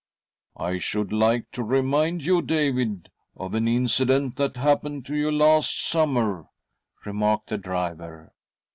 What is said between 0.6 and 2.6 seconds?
should like to remind you,